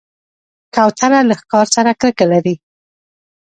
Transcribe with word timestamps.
کوتره 0.75 1.19
له 1.29 1.35
ښکار 1.41 1.67
سره 1.75 1.91
کرکه 2.01 2.25
لري. 2.31 2.55